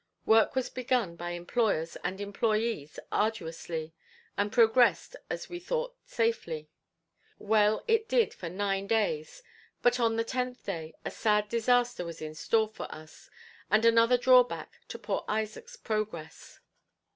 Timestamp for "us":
12.91-13.29